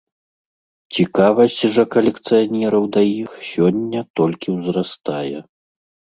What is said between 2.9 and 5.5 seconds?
да іх сёння толькі ўзрастае.